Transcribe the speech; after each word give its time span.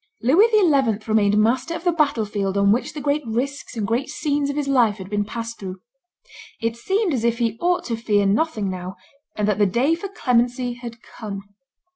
Louis 0.23 0.47
XI. 0.49 0.97
remained 1.07 1.37
master 1.37 1.75
of 1.75 1.83
the 1.83 1.91
battle 1.91 2.25
field 2.25 2.57
on 2.57 2.71
which 2.71 2.93
the 2.95 3.01
great 3.01 3.21
risks 3.27 3.77
and 3.77 3.85
great 3.85 4.09
scenes 4.09 4.49
of 4.49 4.55
his 4.55 4.67
life 4.67 4.97
had 4.97 5.11
been 5.11 5.23
passed 5.23 5.59
through. 5.59 5.79
It 6.59 6.75
seemed 6.75 7.13
as 7.13 7.23
if 7.23 7.37
he 7.37 7.55
ought 7.59 7.83
to 7.85 7.95
fear 7.95 8.25
nothing 8.25 8.67
now, 8.67 8.95
and 9.35 9.47
that 9.47 9.59
the 9.59 9.67
day 9.67 9.93
for 9.93 10.07
clemency 10.09 10.73
had 10.73 11.03
come. 11.03 11.43